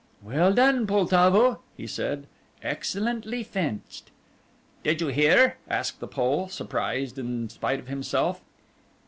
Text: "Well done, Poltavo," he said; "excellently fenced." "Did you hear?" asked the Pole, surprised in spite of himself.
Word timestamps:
"Well 0.23 0.51
done, 0.51 0.87
Poltavo," 0.87 1.59
he 1.77 1.85
said; 1.85 2.25
"excellently 2.63 3.43
fenced." 3.43 4.09
"Did 4.83 4.99
you 4.99 5.09
hear?" 5.09 5.57
asked 5.69 5.99
the 5.99 6.07
Pole, 6.07 6.47
surprised 6.47 7.19
in 7.19 7.49
spite 7.49 7.77
of 7.79 7.87
himself. 7.87 8.41